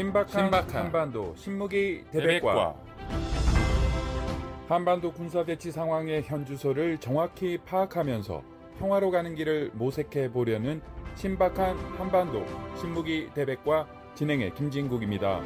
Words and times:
신박한, 0.00 0.28
신박한 0.28 0.84
한반도 0.84 1.34
신무기 1.36 2.04
대백과 2.10 2.74
한반도 4.66 5.12
군사대치 5.12 5.72
상황의 5.72 6.22
현주소를 6.22 6.96
정확히 6.98 7.58
파악하면서 7.58 8.42
평화로 8.78 9.10
가는 9.10 9.34
길을 9.34 9.72
모색해 9.74 10.32
보려는 10.32 10.80
신박한 11.16 11.76
한반도 11.98 12.46
신무기 12.78 13.28
대백과 13.34 13.86
진행의 14.14 14.54
김진국입니다. 14.54 15.42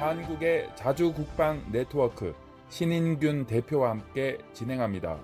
한국의 0.00 0.70
자주 0.74 1.12
국방 1.12 1.62
네트워크 1.70 2.34
신인균 2.68 3.46
대표와 3.46 3.90
함께 3.90 4.38
진행합니다. 4.54 5.18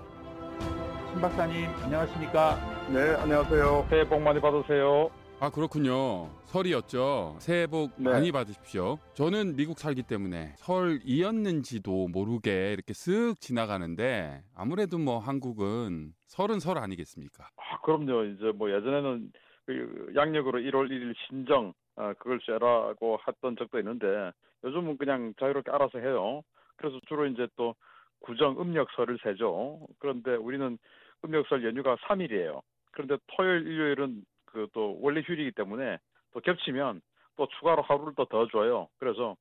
신 1.11 1.21
박사님 1.21 1.67
안녕하십니까? 1.83 2.87
네, 2.91 3.17
안녕하세요. 3.17 3.87
새해 3.91 4.09
복 4.09 4.23
많이 4.23 4.41
받으세요. 4.41 5.11
아 5.41 5.51
그렇군요. 5.51 6.29
설이었죠. 6.47 7.37
새해 7.39 7.69
복 7.69 7.93
네. 7.97 8.11
많이 8.11 8.33
받으십시오. 8.33 8.99
저는 9.15 9.55
미국 9.55 9.79
살기 9.79 10.03
때문에 10.03 10.55
설이었는지도 10.57 12.09
모르게 12.09 12.73
이렇게 12.73 12.93
쓱 12.93 13.41
지나가는데 13.41 14.43
아무래도 14.57 14.99
뭐 14.99 15.21
한국은 15.21 16.11
설은 16.27 16.59
설 16.59 16.79
아니겠습니까? 16.79 17.51
아, 17.57 17.81
그럼요. 17.83 18.25
이제 18.25 18.51
뭐 18.53 18.69
예전에는 18.69 19.31
그 19.67 20.13
양력으로 20.17 20.59
1월 20.59 20.91
1일 20.91 21.15
신정 21.29 21.73
아, 21.95 22.15
그걸 22.15 22.41
쇠라고 22.45 23.21
했던 23.29 23.55
적도 23.57 23.79
있는데 23.79 24.33
요즘은 24.65 24.99
그냥 24.99 25.35
자유롭게 25.39 25.71
알아서 25.71 26.01
해요. 26.01 26.43
그래서 26.75 26.99
주로 27.07 27.27
이제 27.27 27.47
또 27.55 27.77
구정 28.23 28.61
음력설을 28.61 29.19
세죠. 29.23 29.87
그런데 30.01 30.35
우리는 30.35 30.79
음력설 31.25 31.65
연휴가 31.65 31.95
3일이에요. 32.09 32.61
그런데 32.91 33.17
토요일, 33.29 33.69
일요일은 33.69 34.25
그 34.53 34.69
또 34.73 34.99
원래 35.01 35.21
휴일이기 35.21 35.53
때문에 35.53 35.99
또 36.33 36.41
겹치면 36.41 37.01
또 37.37 37.47
추가로 37.59 37.83
하루를 37.83 38.15
또 38.17 38.25
더 38.27 38.47
줘요. 38.49 38.89
그래서 38.99 39.37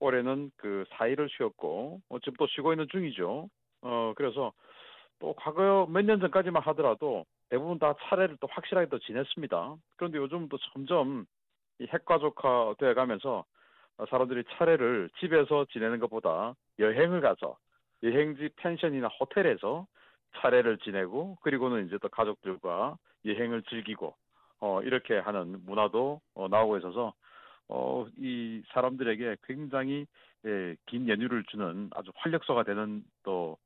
올해는 0.00 0.50
그 0.56 0.84
4일을 0.92 1.28
쉬었고 1.36 2.00
어, 2.08 2.18
지금 2.20 2.34
또 2.38 2.46
쉬고 2.48 2.72
있는 2.72 2.86
중이죠. 2.90 3.48
어 3.82 4.12
그래서 4.16 4.52
또 5.18 5.34
과거 5.34 5.86
몇 5.90 6.02
년 6.04 6.20
전까지만 6.20 6.62
하더라도 6.64 7.24
대부분 7.50 7.78
다 7.78 7.94
차례를 8.04 8.36
또 8.40 8.48
확실하게 8.50 8.88
또 8.88 8.98
지냈습니다. 8.98 9.76
그런데 9.96 10.18
요즘 10.18 10.48
또 10.48 10.58
점점 10.72 11.26
이 11.78 11.86
핵가족화 11.86 12.74
되어 12.78 12.94
가면서 12.94 13.44
어, 13.98 14.06
사람들이 14.06 14.44
차례를 14.56 15.10
집에서 15.20 15.66
지내는 15.72 16.00
것보다 16.00 16.54
여행을 16.78 17.20
가서 17.20 17.56
여행지 18.02 18.50
펜션이나 18.56 19.08
호텔에서 19.20 19.86
차례를 20.36 20.78
지내고 20.78 21.38
그리고는 21.42 21.86
이제 21.86 21.98
또 22.02 22.08
가족들과 22.10 22.96
여행을 23.24 23.62
즐기고 23.64 24.14
어 24.60 24.80
이렇게 24.82 25.18
하는 25.18 25.64
문화도 25.66 26.20
어, 26.34 26.48
나오고 26.48 26.78
있어서 26.78 27.12
어 27.68 28.06
이 28.18 28.62
사람들에게 28.72 29.36
굉장히 29.46 30.06
예, 30.46 30.76
긴 30.86 31.08
연휴를 31.08 31.44
주는 31.50 31.90
아주 31.94 32.10
활력소가 32.14 32.62
되는 32.64 33.02
또 33.24 33.58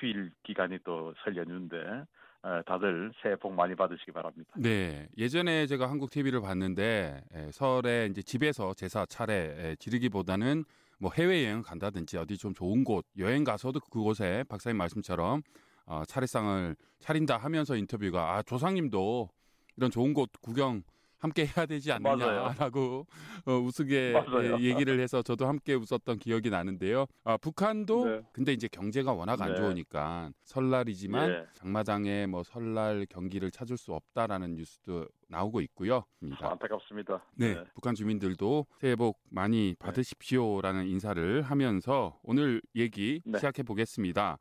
휴일 0.00 0.30
기간이 0.42 0.78
또 0.84 1.14
설 1.24 1.36
연휴인데 1.36 1.76
에, 1.78 2.62
다들 2.66 3.12
새해 3.22 3.36
복 3.36 3.52
많이 3.54 3.74
받으시기 3.76 4.10
바랍니다. 4.12 4.50
네, 4.56 5.08
예전에 5.16 5.66
제가 5.66 5.88
한국 5.88 6.10
TV를 6.10 6.40
봤는데 6.40 7.22
에, 7.32 7.50
설에 7.52 8.06
이제 8.10 8.20
집에서 8.22 8.74
제사 8.74 9.06
차례 9.06 9.54
에, 9.56 9.76
지르기보다는 9.76 10.64
뭐 10.98 11.10
해외 11.16 11.44
여행 11.44 11.62
간다든지 11.62 12.18
어디 12.18 12.36
좀 12.36 12.52
좋은 12.54 12.82
곳 12.84 13.04
여행 13.18 13.44
가서도 13.44 13.80
그곳에 13.80 14.44
박사님 14.48 14.76
말씀처럼 14.76 15.42
어, 15.86 16.02
차례상을 16.06 16.74
차린다 16.98 17.36
하면서 17.36 17.76
인터뷰가 17.76 18.34
아 18.36 18.42
조상님도 18.42 19.28
이런 19.76 19.90
좋은 19.90 20.14
곳 20.14 20.30
구경 20.40 20.82
함께 21.18 21.46
해야 21.46 21.64
되지. 21.64 21.90
않느냐라고 21.90 23.06
어, 23.46 23.52
우스개 23.52 24.12
맞아요. 24.12 24.56
에, 24.56 24.60
얘기를 24.60 25.00
해서 25.00 25.22
저도 25.22 25.46
함께 25.46 25.72
웃었던 25.72 26.18
기억이 26.18 26.50
나는데요. 26.50 27.06
아, 27.24 27.38
북한도 27.38 28.04
네. 28.04 28.20
근데 28.32 28.52
이제 28.52 28.68
경제가 28.68 29.14
워낙 29.14 29.40
안 29.40 29.52
네. 29.52 29.56
좋으니까 29.56 30.32
설날이지만 30.42 31.30
예. 31.30 31.46
장마장에 31.54 32.26
뭐 32.26 32.42
설날 32.42 33.06
경기를 33.08 33.50
찾을 33.50 33.78
수 33.78 33.94
없다라는 33.94 34.56
뉴스도 34.56 35.08
나오고 35.28 35.62
있고요. 35.62 36.04
입니다. 36.20 36.50
안타깝습니다. 36.50 37.24
네, 37.36 37.64
북한 37.72 37.94
주민들도 37.94 38.66
새해 38.78 38.94
복 38.94 39.18
많이 39.30 39.74
받으십시오라는 39.78 40.86
인사를 40.88 41.40
하면서 41.40 42.20
오늘 42.22 42.60
얘기 42.76 43.22
네. 43.24 43.38
시작해 43.38 43.62
보겠습니다. 43.62 44.36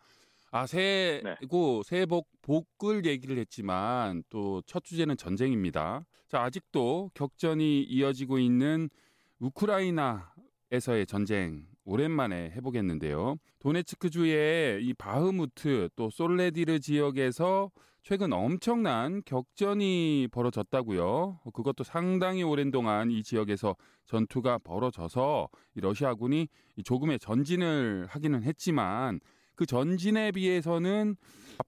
아, 0.56 0.68
새해고 0.68 1.82
새해 1.84 2.06
복 2.06 2.28
복을 2.44 3.06
얘기를 3.08 3.40
했지만 3.40 4.24
또 4.30 4.62
첫 4.68 4.84
주제는 4.84 5.18
전쟁입니다. 5.18 6.06
자, 6.28 6.44
아직도 6.44 7.10
격전이 7.16 7.82
이어지고 7.82 8.38
있는 8.38 8.88
우크라이나에서의 9.40 11.08
전쟁 11.08 11.66
오랜만에 11.86 12.52
해보겠는데요. 12.56 13.38
도네츠크주의 13.60 14.86
이 14.86 14.94
바흐무트 14.94 15.90
또 15.96 16.12
솔레디르 16.12 16.80
지역에서 16.82 17.72
최근 18.04 18.32
엄청난 18.32 19.24
격전이 19.26 20.28
벌어졌다고요. 20.32 21.40
그것도 21.54 21.84
상당히 21.84 22.44
오랜 22.44 22.70
동안 22.70 23.10
이 23.10 23.24
지역에서 23.24 23.76
전투가 24.06 24.60
벌어져서 24.60 25.50
이 25.76 25.82
러시아군이 25.82 26.48
이 26.76 26.84
조금의 26.84 27.18
전진을 27.18 28.06
하기는 28.10 28.44
했지만 28.44 29.20
그 29.56 29.66
전진에 29.66 30.32
비해서는 30.32 31.16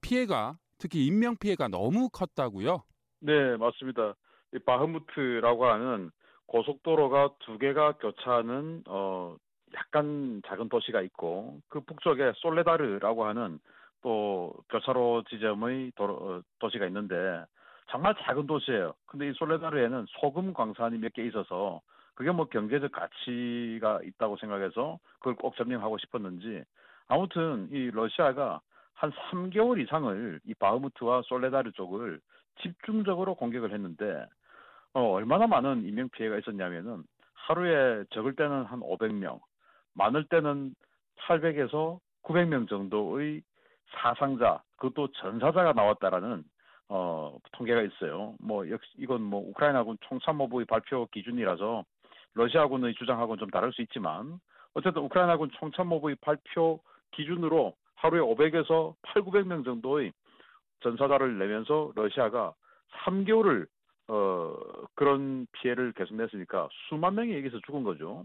피해가 0.00 0.58
특히 0.78 1.06
인명 1.06 1.36
피해가 1.36 1.68
너무 1.68 2.08
컸다고요. 2.10 2.82
네, 3.20 3.56
맞습니다. 3.56 4.14
이 4.54 4.58
바흐무트라고 4.58 5.66
하는 5.66 6.10
고속도로가 6.46 7.30
두 7.40 7.58
개가 7.58 7.92
교차하는 7.92 8.82
어 8.86 9.36
약간 9.74 10.40
작은 10.46 10.68
도시가 10.68 11.02
있고 11.02 11.60
그 11.68 11.80
북쪽에 11.80 12.32
솔레다르라고 12.36 13.24
하는 13.26 13.58
또 14.02 14.54
교차로 14.70 15.24
지점의 15.28 15.92
도로, 15.96 16.14
어, 16.14 16.42
도시가 16.60 16.86
있는데 16.86 17.44
정말 17.90 18.14
작은 18.22 18.46
도시예요. 18.46 18.94
근데 19.06 19.28
이 19.28 19.32
솔레다르에는 19.32 20.06
소금 20.20 20.52
광산이 20.54 20.98
몇 20.98 21.12
개 21.14 21.24
있어서 21.26 21.80
그게 22.14 22.30
뭐 22.30 22.46
경제적 22.46 22.92
가치가 22.92 24.00
있다고 24.04 24.36
생각해서 24.38 24.98
그걸 25.18 25.34
꼭 25.34 25.56
점령하고 25.56 25.98
싶었는지 25.98 26.62
아무튼 27.08 27.68
이 27.70 27.90
러시아가 27.90 28.60
한 28.94 29.10
3개월 29.10 29.80
이상을 29.82 30.40
이 30.44 30.54
바흐무트와 30.54 31.22
솔레다르 31.22 31.72
쪽을 31.72 32.20
집중적으로 32.62 33.34
공격을 33.34 33.72
했는데 33.72 34.26
어, 34.94 35.12
얼마나 35.12 35.46
많은 35.46 35.84
인명 35.84 36.08
피해가 36.08 36.38
있었냐면은 36.38 37.04
하루에 37.34 38.04
적을 38.10 38.34
때는 38.34 38.64
한 38.64 38.80
500명, 38.80 39.40
많을 39.94 40.24
때는 40.24 40.74
800에서 41.20 41.98
900명 42.22 42.68
정도의 42.68 43.42
사상자, 43.90 44.62
그것도 44.76 45.12
전사자가 45.12 45.72
나왔다라는 45.74 46.44
어, 46.88 47.36
통계가 47.52 47.82
있어요. 47.82 48.34
뭐 48.38 48.68
역시 48.70 48.88
이건 48.98 49.22
뭐 49.22 49.40
우크라이나군 49.50 49.98
총참모부의 50.02 50.66
발표 50.66 51.06
기준이라서 51.12 51.84
러시아군의 52.34 52.94
주장하고는 52.94 53.38
좀 53.38 53.50
다를 53.50 53.72
수 53.72 53.82
있지만 53.82 54.38
어쨌든 54.74 55.02
우크라이나군 55.02 55.50
총참모부의 55.58 56.16
발표 56.20 56.80
기준으로 57.12 57.74
하루에 57.96 58.20
500에서 58.20 58.94
8, 59.02 59.22
900명 59.22 59.64
정도의 59.64 60.12
전사자를 60.80 61.38
내면서 61.38 61.92
러시아가 61.94 62.54
3개월을 63.04 63.66
어 64.08 64.56
그런 64.94 65.46
피해를 65.52 65.92
계속 65.92 66.14
냈으니까 66.14 66.68
수만 66.88 67.14
명이 67.16 67.36
여기서 67.36 67.58
죽은 67.66 67.82
거죠. 67.82 68.24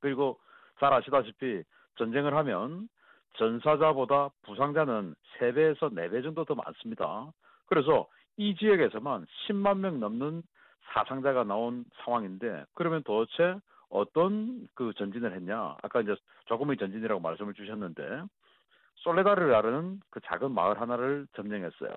그리고 0.00 0.40
잘 0.80 0.92
아시다시피 0.92 1.62
전쟁을 1.96 2.34
하면 2.34 2.88
전사자보다 3.34 4.30
부상자는 4.42 5.14
3배에서 5.38 5.94
4배 5.94 6.22
정도 6.22 6.44
더 6.44 6.54
많습니다. 6.54 7.30
그래서 7.66 8.08
이 8.36 8.56
지역에서만 8.56 9.26
10만 9.46 9.78
명 9.78 10.00
넘는 10.00 10.42
사상자가 10.92 11.44
나온 11.44 11.84
상황인데 12.02 12.64
그러면 12.74 13.02
도대체 13.04 13.60
어떤 13.90 14.68
그 14.74 14.92
전진을 14.96 15.34
했냐? 15.34 15.76
아까 15.82 16.00
이제 16.00 16.14
조금의 16.46 16.76
전진이라고 16.78 17.20
말씀을 17.20 17.54
주셨는데 17.54 18.22
솔레다르라는 18.96 20.00
그 20.10 20.20
작은 20.24 20.52
마을 20.52 20.80
하나를 20.80 21.26
점령했어요. 21.34 21.90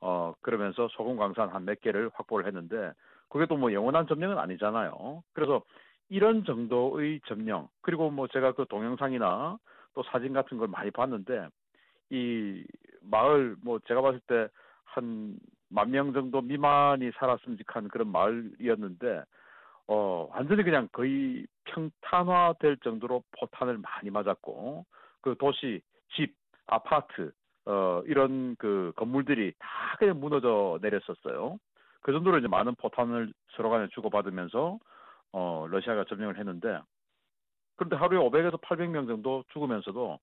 어 0.00 0.34
그러면서 0.42 0.88
소금 0.92 1.16
광산 1.16 1.48
한 1.50 1.64
몇 1.64 1.80
개를 1.80 2.10
확보를 2.14 2.46
했는데 2.46 2.92
그게 3.28 3.46
또 3.46 3.56
뭐 3.56 3.72
영원한 3.72 4.06
점령은 4.06 4.38
아니잖아요. 4.38 5.22
그래서 5.32 5.62
이런 6.08 6.44
정도의 6.44 7.20
점령 7.26 7.68
그리고 7.82 8.10
뭐 8.10 8.28
제가 8.28 8.52
그 8.52 8.66
동영상이나 8.68 9.58
또 9.94 10.02
사진 10.04 10.32
같은 10.32 10.58
걸 10.58 10.68
많이 10.68 10.90
봤는데 10.90 11.48
이 12.10 12.64
마을 13.02 13.56
뭐 13.62 13.78
제가 13.86 14.00
봤을 14.02 14.20
때 14.26 14.48
한 14.94 15.36
만 15.70 15.90
명 15.90 16.12
정도 16.12 16.40
미만이 16.40 17.10
살았음직한 17.18 17.88
그런 17.88 18.08
마을이었는데 18.12 19.24
어 19.88 20.28
완전히 20.30 20.62
그냥 20.62 20.88
거의 20.92 21.46
평탄화될 21.64 22.78
정도로 22.78 23.22
포탄을 23.38 23.78
많이 23.78 24.10
맞았고 24.10 24.84
그 25.20 25.36
도시 25.38 25.80
집 26.16 26.34
아파트 26.66 27.32
어 27.66 28.02
이런 28.06 28.56
그 28.56 28.92
건물들이 28.96 29.52
다 29.58 29.96
그냥 29.98 30.20
무너져 30.20 30.78
내렸었어요. 30.82 31.58
그 32.04 32.12
정도로 32.12 32.38
이제 32.38 32.48
많은 32.48 32.74
포탄을 32.74 33.32
서로 33.56 33.70
간에 33.70 33.88
주고받으면서 33.94 34.78
어, 35.32 35.66
러시아가 35.68 36.04
점령을 36.04 36.38
했는데 36.38 36.78
그런데 37.76 37.96
하루에 37.96 38.18
500에서 38.18 38.60
800명 38.60 39.08
정도 39.08 39.42
죽으면서도 39.52 40.18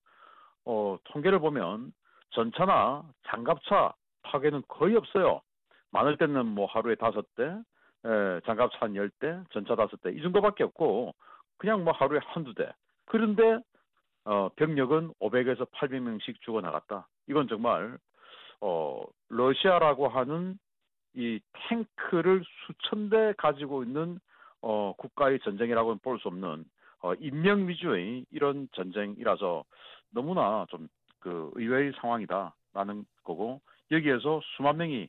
어, 0.65 0.97
통계를 1.05 1.39
보면 1.39 1.91
전차나 2.29 3.03
장갑차 3.27 3.93
파괴는 4.21 4.63
거의 4.67 4.95
없어요. 4.95 5.41
많을 5.89 6.17
때는 6.17 6.45
뭐 6.45 6.67
하루에 6.67 6.95
다섯 6.95 7.25
대, 7.35 7.51
에, 8.05 8.39
장갑차 8.45 8.79
한열 8.81 9.09
대, 9.19 9.39
전차 9.51 9.75
다섯 9.75 10.01
대이 10.01 10.21
정도밖에 10.21 10.63
없고 10.63 11.13
그냥 11.57 11.83
뭐 11.83 11.93
하루에 11.93 12.19
한두 12.23 12.53
대. 12.53 12.71
그런데 13.05 13.59
어, 14.25 14.49
병력은 14.55 15.13
500에서 15.19 15.69
800명씩 15.71 16.41
죽어 16.41 16.61
나갔다. 16.61 17.07
이건 17.27 17.47
정말 17.47 17.97
어, 18.61 19.03
러시아라고 19.29 20.07
하는 20.07 20.57
이 21.13 21.39
탱크를 21.53 22.43
수천 22.65 23.09
대 23.09 23.33
가지고 23.37 23.83
있는 23.83 24.19
어, 24.61 24.93
국가의 24.97 25.39
전쟁이라고는 25.39 25.99
볼 25.99 26.19
수 26.19 26.27
없는 26.27 26.65
어, 27.01 27.13
인명 27.15 27.67
위주의 27.67 28.25
이런 28.31 28.67
전쟁이라서 28.73 29.63
너무나 30.11 30.65
좀 30.69 30.87
그 31.21 31.51
의외의 31.55 31.93
상황이다라는 32.01 33.05
거고 33.23 33.61
여기에서 33.91 34.41
수만 34.55 34.77
명이 34.77 35.07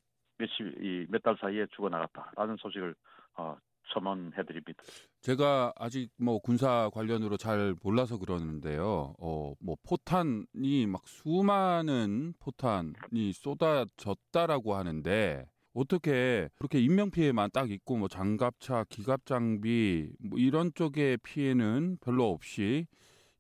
몇 1.08 1.22
달 1.22 1.36
사이에 1.40 1.66
죽어 1.74 1.88
나갔다라는 1.88 2.56
소식을 2.58 2.94
어, 3.36 3.56
첨언해드립니다. 3.92 4.82
제가 5.20 5.72
아직 5.76 6.10
뭐 6.16 6.38
군사 6.38 6.88
관련으로 6.92 7.36
잘 7.36 7.74
몰라서 7.82 8.18
그러는데요. 8.18 9.14
어, 9.20 9.54
뭐 9.60 9.76
포탄이 9.86 10.86
막 10.86 11.06
수많은 11.06 12.34
포탄이 12.40 13.32
쏟아졌다라고 13.32 14.74
하는데 14.74 15.46
어떻게 15.74 16.48
그렇게 16.58 16.80
인명 16.80 17.10
피해만 17.10 17.50
딱 17.52 17.70
있고 17.70 17.96
뭐 17.96 18.08
장갑차, 18.08 18.84
기갑 18.88 19.24
장비 19.26 20.10
뭐 20.18 20.38
이런 20.38 20.72
쪽의 20.74 21.18
피해는 21.22 21.98
별로 22.00 22.28
없이 22.30 22.86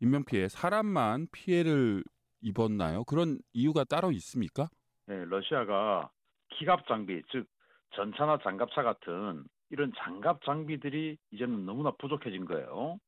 인명 0.00 0.24
피해, 0.24 0.48
사람만 0.48 1.28
피해를 1.30 2.02
입었나요? 2.40 3.04
그런 3.04 3.38
이유가 3.52 3.84
따로 3.84 4.10
있습니까? 4.12 4.68
네, 5.06 5.24
러시아가 5.26 6.10
기갑 6.54 6.86
장비, 6.86 7.22
즉 7.30 7.46
전차나 7.94 8.38
장갑차 8.38 8.82
같은 8.82 9.44
이런 9.70 9.92
장갑 9.96 10.42
장비들이 10.44 11.18
이제는 11.30 11.66
너무나 11.66 11.90
부족해진 11.92 12.44
거예요. 12.44 12.98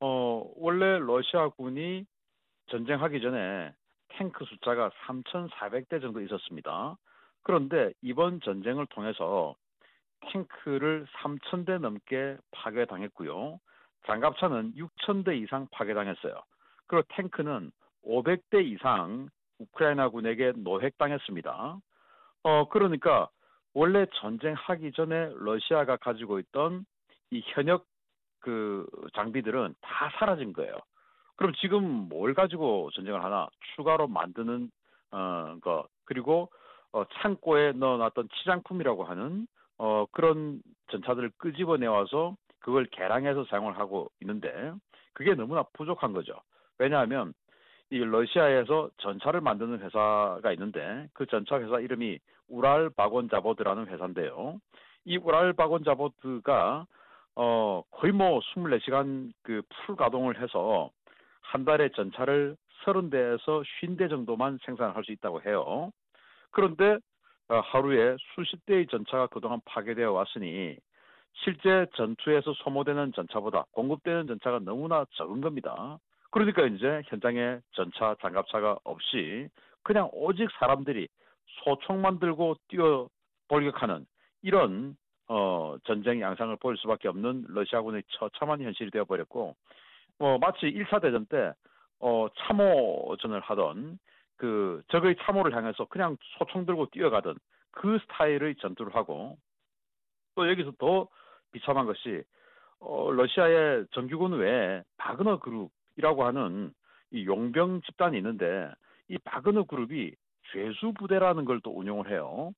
어, 0.00 0.52
원래 0.56 0.98
러시아군이 0.98 2.04
전쟁하기 2.70 3.20
전에 3.20 3.72
탱크 4.08 4.44
숫자가 4.44 4.90
3,400대 5.06 6.00
정도 6.00 6.20
있었습니다. 6.20 6.96
그런데 7.42 7.92
이번 8.02 8.40
전쟁을 8.40 8.86
통해서 8.86 9.54
탱크를 10.26 11.06
3,000대 11.22 11.78
넘게 11.78 12.36
파괴당했고요. 12.52 13.58
장갑차는 14.06 14.74
6,000대 14.76 15.40
이상 15.40 15.66
파괴당했어요. 15.70 16.34
그리고 16.86 17.06
탱크는 17.14 17.72
500대 18.04 18.64
이상 18.64 19.28
우크라이나군에게 19.58 20.52
노획당했습니다. 20.56 21.78
어, 22.44 22.68
그러니까 22.68 23.28
원래 23.74 24.06
전쟁하기 24.16 24.92
전에 24.92 25.32
러시아가 25.36 25.96
가지고 25.96 26.38
있던 26.40 26.84
이 27.30 27.42
현역 27.46 27.86
그 28.40 28.86
장비들은 29.14 29.74
다 29.80 30.10
사라진 30.18 30.52
거예요. 30.52 30.74
그럼 31.36 31.52
지금 31.60 32.08
뭘 32.08 32.34
가지고 32.34 32.90
전쟁을 32.92 33.22
하나? 33.24 33.48
추가로 33.74 34.08
만드는 34.08 34.70
어 35.12 35.56
거 35.60 35.86
그리고 36.04 36.50
어, 36.92 37.04
창고에 37.20 37.72
넣어놨던 37.72 38.28
치장품이라고 38.36 39.04
하는 39.04 39.46
어, 39.78 40.06
그런 40.12 40.60
전차들을 40.90 41.32
끄집어내 41.38 41.86
와서 41.86 42.36
그걸 42.60 42.86
개량해서 42.86 43.44
사용을 43.46 43.78
하고 43.78 44.10
있는데 44.20 44.72
그게 45.14 45.34
너무나 45.34 45.62
부족한 45.74 46.12
거죠. 46.12 46.34
왜냐하면 46.78 47.32
이 47.92 47.98
러시아에서 47.98 48.88
전차를 48.98 49.42
만드는 49.42 49.80
회사가 49.80 50.50
있는데 50.52 51.08
그 51.12 51.26
전차 51.26 51.60
회사 51.60 51.78
이름이 51.78 52.18
우랄 52.48 52.88
바곤 52.88 53.28
자보드라는 53.28 53.88
회사인데요. 53.88 54.58
이 55.04 55.18
우랄 55.18 55.52
바곤 55.52 55.84
자보드가 55.84 56.86
어 57.36 57.82
거의 57.90 58.12
뭐 58.14 58.40
24시간 58.40 59.32
그 59.42 59.60
풀 59.86 59.96
가동을 59.96 60.40
해서 60.40 60.90
한 61.42 61.66
달에 61.66 61.90
전차를 61.90 62.56
30대에서 62.86 63.62
50대 63.62 64.08
정도만 64.08 64.58
생산할 64.64 65.04
수 65.04 65.12
있다고 65.12 65.42
해요. 65.42 65.90
그런데 66.50 66.96
어, 67.48 67.60
하루에 67.60 68.16
수십 68.34 68.64
대의 68.64 68.86
전차가 68.86 69.26
그동안 69.26 69.60
파괴되어 69.66 70.12
왔으니 70.12 70.76
실제 71.44 71.86
전투에서 71.96 72.54
소모되는 72.54 73.12
전차보다 73.12 73.66
공급되는 73.72 74.28
전차가 74.28 74.60
너무나 74.60 75.04
적은 75.12 75.42
겁니다. 75.42 75.98
그러니까 76.32 76.66
이제 76.66 77.02
현장에 77.06 77.60
전차, 77.72 78.16
장갑차가 78.20 78.78
없이 78.84 79.48
그냥 79.82 80.08
오직 80.12 80.48
사람들이 80.58 81.06
소총만 81.64 82.18
들고 82.18 82.56
뛰어 82.68 83.08
돌격하는 83.48 84.06
이런 84.42 84.96
어, 85.28 85.76
전쟁 85.84 86.20
양상을 86.20 86.56
보일 86.56 86.76
수밖에 86.78 87.08
없는 87.08 87.46
러시아군의 87.48 88.02
처참한 88.08 88.60
현실이 88.60 88.90
되어버렸고, 88.90 89.56
뭐, 90.18 90.38
마치 90.38 90.66
1차 90.66 91.00
대전 91.00 91.24
때, 91.26 91.52
어, 92.00 92.26
참호전을 92.36 93.40
하던 93.40 93.98
그 94.36 94.82
적의 94.88 95.14
참호를 95.22 95.54
향해서 95.54 95.84
그냥 95.84 96.16
소총 96.36 96.66
들고 96.66 96.86
뛰어가던 96.86 97.38
그 97.70 97.98
스타일의 98.00 98.56
전투를 98.56 98.94
하고 98.94 99.38
또 100.34 100.48
여기서 100.50 100.72
더 100.78 101.06
비참한 101.52 101.86
것이 101.86 102.22
어, 102.80 103.12
러시아의 103.12 103.86
정규군 103.92 104.32
외에 104.32 104.82
바그너 104.96 105.38
그룹 105.38 105.70
이라고 105.96 106.24
하는 106.24 106.72
이 107.10 107.26
용병 107.26 107.82
집단이 107.82 108.16
있는데 108.18 108.70
이 109.08 109.18
바그너 109.18 109.64
그룹이 109.64 110.12
죄수 110.52 110.92
부대라는 110.98 111.44
걸 111.44 111.60
또 111.62 111.76
운용을 111.76 112.10
해요. 112.10 112.52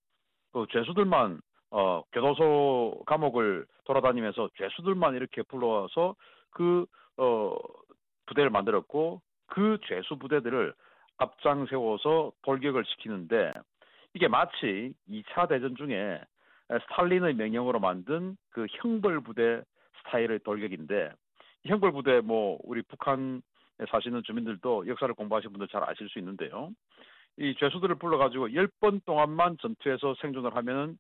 그 0.53 0.67
죄수들만 0.71 1.41
어, 1.71 2.03
교도소 2.13 3.03
감옥을 3.07 3.67
돌아다니면서 3.85 4.51
죄수들만 4.57 5.15
이렇게 5.17 5.43
불러와서 5.43 6.15
그 6.51 6.87
어, 7.17 7.57
부대를 8.27 8.51
만들었고 8.51 9.21
그 9.47 9.79
죄수 9.87 10.17
부대들을 10.19 10.73
앞장 11.17 11.67
세워서 11.67 12.33
돌격을 12.43 12.85
시키는데 12.85 13.53
이게 14.15 14.29
마치 14.29 14.95
2차 15.09 15.49
대전 15.49 15.75
중에 15.77 16.21
스탈린의 16.69 17.35
명령으로 17.35 17.81
만든 17.81 18.37
그 18.51 18.67
형벌 18.71 19.21
부대 19.21 19.63
스타일의 19.99 20.41
돌격인데 20.45 21.11
형벌 21.67 21.93
부대 21.93 22.21
뭐 22.21 22.59
우리 22.63 22.83
북한에 22.83 23.41
사시는 23.89 24.23
주민들도 24.25 24.87
역사를 24.87 25.13
공부하신 25.15 25.51
분들 25.51 25.69
잘 25.69 25.83
아실 25.89 26.09
수 26.09 26.19
있는데요. 26.19 26.71
이 27.39 27.55
죄수들을 27.59 27.97
불러가지고 27.97 28.49
10번 28.49 29.05
동안만 29.05 29.57
전투에서 29.61 30.15
생존을 30.21 30.55
하면은 30.55 30.99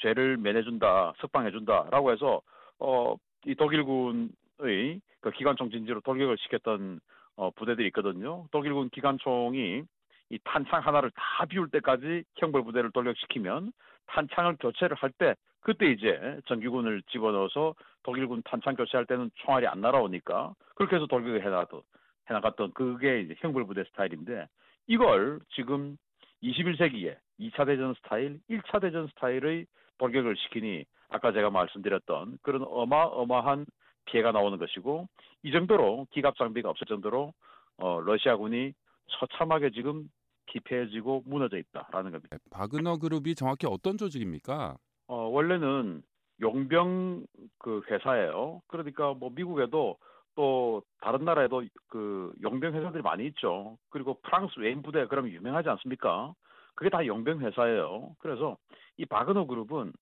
죄를 0.00 0.36
면해준다, 0.36 1.14
석방해준다라고 1.20 2.12
해서 2.12 2.40
어, 2.78 3.16
이 3.46 3.54
독일군의 3.54 5.00
그 5.20 5.30
기관총 5.32 5.70
진지로 5.70 6.00
돌격을 6.00 6.36
시켰던 6.38 7.00
어, 7.36 7.50
부대들이 7.50 7.88
있거든요. 7.88 8.46
독일군 8.50 8.90
기관총이 8.90 9.82
이 10.30 10.38
탄창 10.44 10.80
하나를 10.80 11.10
다 11.10 11.44
비울 11.44 11.68
때까지 11.70 12.24
형벌 12.36 12.62
부대를 12.64 12.90
돌격시키면 12.92 13.72
탄창을 14.06 14.56
교체를 14.60 14.96
할 14.96 15.10
때 15.18 15.34
그때 15.60 15.86
이제 15.90 16.40
정규군을 16.46 17.02
집어넣어서 17.10 17.74
독일군 18.02 18.42
탄창 18.44 18.74
교체할 18.74 19.06
때는 19.06 19.30
총알이 19.36 19.66
안 19.66 19.80
날아오니까 19.80 20.54
그렇게 20.74 20.96
해서 20.96 21.06
돌격을 21.06 21.44
해나갔던, 21.44 21.82
해나갔던 22.30 22.72
그게 22.72 23.20
이제 23.20 23.34
형벌 23.38 23.66
부대 23.66 23.84
스타일인데 23.84 24.48
이걸 24.86 25.40
지금 25.54 25.96
21세기에 26.42 27.16
2차 27.38 27.66
대전 27.66 27.94
스타일, 27.94 28.40
1차 28.48 28.80
대전 28.80 29.06
스타일의 29.08 29.66
돌격을 29.98 30.36
시키니 30.36 30.84
아까 31.10 31.32
제가 31.32 31.50
말씀드렸던 31.50 32.38
그런 32.42 32.64
어마어마한 32.66 33.66
피해가 34.06 34.32
나오는 34.32 34.56
것이고 34.58 35.08
이 35.42 35.52
정도로 35.52 36.06
기갑 36.10 36.36
장비가 36.36 36.70
없을 36.70 36.86
정도로 36.86 37.34
어, 37.78 38.00
러시아군이 38.00 38.72
처참하게 39.08 39.70
지금 39.70 40.08
피폐해지고 40.52 41.24
무너져 41.26 41.58
있다라는 41.58 42.12
겁니다. 42.12 42.36
바그너 42.50 42.98
그룹이 42.98 43.34
정확히 43.34 43.66
어떤 43.66 43.96
조직입니까? 43.96 44.76
어, 45.06 45.16
원래는 45.16 46.02
용병 46.40 47.26
그 47.58 47.82
회사예요. 47.90 48.62
그러니까 48.68 49.14
뭐 49.14 49.30
미국에도 49.30 49.96
또 50.34 50.82
다른 51.00 51.24
나라에도 51.24 51.62
그 51.88 52.32
용병 52.42 52.74
회사들이 52.74 53.02
많이 53.02 53.26
있죠. 53.26 53.76
그리고 53.90 54.18
프랑스 54.22 54.58
외인 54.58 54.82
부대 54.82 55.06
그러면 55.06 55.32
유명하지 55.32 55.68
않습니까? 55.68 56.34
그게 56.74 56.88
다 56.88 57.04
용병 57.04 57.40
회사예요. 57.40 58.14
그래서 58.18 58.56
이 58.96 59.04
바그너 59.04 59.46
그룹은 59.46 59.92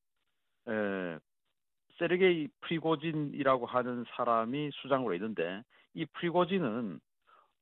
에, 0.69 1.19
세르게이 1.99 2.49
프리고진이라고 2.61 3.67
하는 3.67 4.05
사람이 4.17 4.71
수장으로 4.75 5.15
있는데 5.15 5.63
이 5.95 6.05
프리고진은 6.07 7.01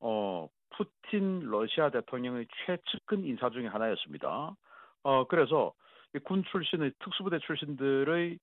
어 0.01 0.47
푸틴 0.69 1.39
러시아 1.49 1.89
대통령의 1.89 2.47
최측근 2.65 3.23
인사 3.23 3.49
중의 3.49 3.69
하나였습니다. 3.69 4.55
어 5.03 5.27
그래서 5.27 5.73
군 6.23 6.43
출신의 6.43 6.91
특수부대 6.99 7.39
출신들의 7.39 8.39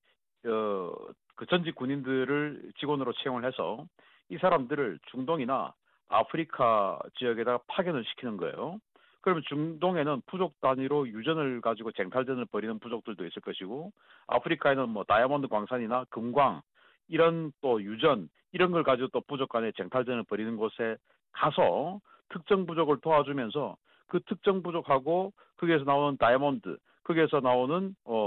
어, 0.47 0.95
그 1.37 1.47
전직 1.47 1.75
군인들을 1.75 2.73
직원으로 2.79 3.13
채용을 3.15 3.45
해서 3.45 3.85
이 4.29 4.39
사람들을 4.39 4.99
중동이나 5.11 5.73
아프리카 6.09 6.99
지역에다가 7.19 7.61
파견을 7.67 8.05
시키는 8.05 8.37
거예요. 8.37 8.79
그러면 9.23 9.43
중동에는 9.49 10.21
부족 10.27 10.61
단위로 10.61 11.09
유전을 11.09 11.63
가지고 11.63 11.93
쟁탈전을 11.93 12.45
벌이는 12.47 12.79
부족들도 12.79 13.25
있을 13.27 13.41
것이고 13.41 13.91
아프리카에는 14.27 14.91
뭐 14.91 15.05
다이아몬드 15.05 15.49
광산이나 15.49 16.05
금광 16.11 16.61
이런 17.09 17.51
또 17.63 17.83
유전 17.83 18.29
이런 18.53 18.71
걸 18.71 18.83
가지고 18.83 19.09
또 19.09 19.23
부족 19.23 19.49
간의 19.49 19.73
쟁탈전을 19.79 20.25
벌이는 20.25 20.57
곳에 20.57 20.97
가서 21.33 22.01
특정 22.31 22.67
부족을 22.67 23.01
도와주면서 23.01 23.77
그 24.07 24.21
특정 24.27 24.63
부족하고 24.63 25.33
거기에서 25.57 25.85
나오는 25.85 26.17
다이아몬드 26.17 26.77
거기에서 27.05 27.41
나오는 27.41 27.95
어 28.05 28.27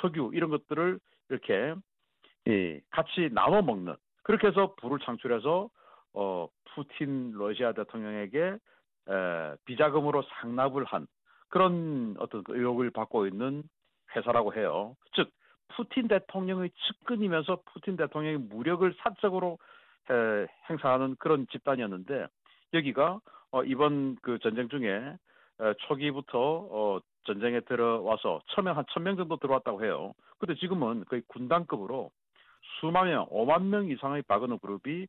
석유 0.00 0.30
이런 0.34 0.50
것들을 0.50 0.98
이렇게 1.28 1.74
예, 2.48 2.80
같이 2.90 3.30
나눠 3.32 3.62
먹는 3.62 3.94
그렇게 4.22 4.48
해서 4.48 4.74
부를 4.80 4.98
창출해서 5.00 5.68
어 6.14 6.48
푸틴 6.74 7.32
러시아 7.32 7.72
대통령에게 7.72 8.56
에, 9.08 9.56
비자금으로 9.64 10.22
상납을 10.22 10.84
한 10.84 11.06
그런 11.48 12.16
어떤 12.18 12.42
그 12.44 12.56
의혹을 12.56 12.90
받고 12.90 13.26
있는 13.26 13.62
회사라고 14.14 14.54
해요. 14.54 14.96
즉 15.14 15.30
푸틴 15.68 16.08
대통령의 16.08 16.70
측근이면서 16.70 17.62
푸틴 17.66 17.96
대통령의 17.96 18.38
무력을 18.38 18.92
사적으로 18.98 19.58
에, 20.10 20.46
행사하는 20.68 21.16
그런 21.18 21.46
집단이었는데 21.50 22.26
여기가 22.74 23.20
어, 23.52 23.64
이번 23.64 24.16
그 24.22 24.38
전쟁 24.40 24.68
중에 24.68 24.88
에, 25.60 25.74
초기부터 25.86 26.38
어, 26.40 27.00
전쟁에 27.24 27.60
들어와서 27.60 28.40
처음에 28.48 28.70
한 28.70 28.84
천 28.92 29.02
명 29.04 29.16
정도 29.16 29.36
들어왔다고 29.36 29.84
해요. 29.84 30.12
근데 30.38 30.54
지금은 30.56 31.04
거의 31.04 31.22
군단급으로 31.28 32.10
수만 32.80 33.06
명, 33.08 33.26
오만 33.30 33.68
명 33.70 33.88
이상의 33.88 34.22
바그너 34.22 34.56
그룹이 34.58 35.06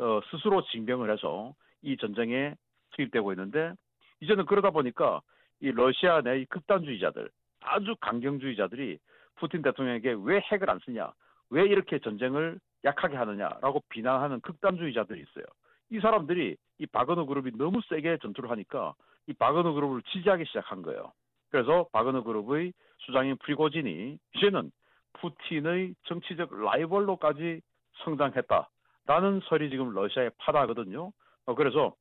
어, 0.00 0.20
스스로 0.30 0.62
징병을 0.66 1.10
해서 1.12 1.54
이 1.82 1.96
전쟁에 1.96 2.54
투입되고 2.92 3.32
있는데 3.32 3.72
이제는 4.20 4.46
그러다 4.46 4.70
보니까 4.70 5.20
이 5.60 5.70
러시아 5.72 6.20
내 6.20 6.44
극단주의자들 6.44 7.30
아주 7.60 7.96
강경주의자들이 8.00 8.98
푸틴 9.36 9.62
대통령에게 9.62 10.14
왜 10.24 10.40
핵을 10.40 10.68
안 10.70 10.78
쓰냐 10.84 11.12
왜 11.50 11.62
이렇게 11.64 11.98
전쟁을 11.98 12.60
약하게 12.84 13.16
하느냐라고 13.16 13.82
비난하는 13.88 14.40
극단주의자들이 14.40 15.20
있어요. 15.20 15.44
이 15.90 16.00
사람들이 16.00 16.56
이 16.82 16.86
바그너 16.86 17.26
그룹이 17.26 17.52
너무 17.56 17.80
세게 17.88 18.18
전투를 18.22 18.50
하니까 18.50 18.94
이 19.28 19.32
바그너 19.32 19.72
그룹을 19.72 20.02
지지하기 20.02 20.46
시작한 20.46 20.82
거예요. 20.82 21.12
그래서 21.50 21.86
바그너 21.92 22.24
그룹의 22.24 22.72
수장인 22.98 23.36
프리고진이 23.36 24.18
이제는 24.34 24.72
푸틴의 25.12 25.94
정치적 26.06 26.50
라이벌로까지 26.52 27.60
성장했다라는 28.02 29.42
설이 29.44 29.70
지금 29.70 29.94
러시아에 29.94 30.30
파다하거든요. 30.38 31.12
어, 31.46 31.54
그래서 31.54 31.94